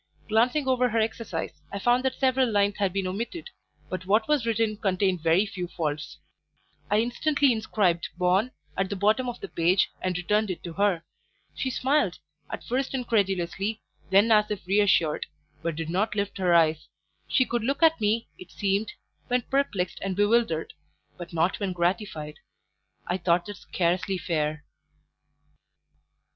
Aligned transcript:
Glancing 0.27 0.67
over 0.67 0.89
her 0.89 0.97
exercise, 0.97 1.61
I 1.71 1.77
found 1.77 2.03
that 2.03 2.15
several 2.15 2.49
lines 2.51 2.77
had 2.77 2.91
been 2.91 3.05
omitted, 3.05 3.51
but 3.87 4.07
what 4.07 4.27
was 4.27 4.47
written 4.47 4.77
contained 4.77 5.21
very 5.21 5.45
few 5.45 5.67
faults; 5.67 6.17
I 6.89 6.97
instantly 7.01 7.51
inscribed 7.51 8.09
"Bon" 8.17 8.49
at 8.75 8.89
the 8.89 8.95
bottom 8.95 9.29
of 9.29 9.39
the 9.41 9.47
page, 9.47 9.91
and 10.01 10.17
returned 10.17 10.49
it 10.49 10.63
to 10.63 10.73
her; 10.73 11.03
she 11.53 11.69
smiled, 11.69 12.17
at 12.49 12.63
first 12.63 12.95
incredulously, 12.95 13.83
then 14.09 14.31
as 14.31 14.49
if 14.49 14.65
reassured, 14.65 15.27
but 15.61 15.75
did 15.75 15.87
not 15.91 16.15
lift 16.15 16.39
her 16.39 16.51
eyes; 16.51 16.87
she 17.27 17.45
could 17.45 17.63
look 17.63 17.83
at 17.83 18.01
me, 18.01 18.27
it 18.39 18.49
seemed, 18.49 18.93
when 19.27 19.43
perplexed 19.43 19.99
and 20.01 20.15
bewildered, 20.15 20.73
but 21.15 21.31
not 21.31 21.59
when 21.59 21.73
gratified; 21.73 22.39
I 23.05 23.17
thought 23.19 23.45
that 23.45 23.57
scarcely 23.57 24.17
fair. 24.17 24.65